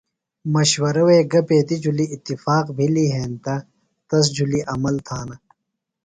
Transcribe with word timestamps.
مشورہ 0.53 1.03
وے 1.07 1.17
گہ 1.31 1.41
بیتیۡ 1.47 1.81
جُھلیۡ 1.83 2.11
اتفاق 2.13 2.65
بِھلیۡ 2.77 3.11
ہینتہ 3.15 3.55
تی 4.07 4.17
جُھلیۡ 4.35 4.67
عمل 4.73 4.95
تھانہ۔ 5.07 5.35